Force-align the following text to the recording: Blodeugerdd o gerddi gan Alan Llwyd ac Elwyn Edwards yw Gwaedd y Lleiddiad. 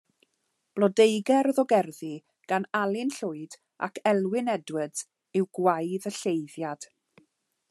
Blodeugerdd 0.77 1.59
o 1.63 1.65
gerddi 1.73 2.09
gan 2.53 2.65
Alan 2.81 3.13
Llwyd 3.19 3.59
ac 3.89 4.03
Elwyn 4.15 4.53
Edwards 4.57 5.07
yw 5.41 5.49
Gwaedd 5.61 6.13
y 6.13 6.15
Lleiddiad. 6.23 6.93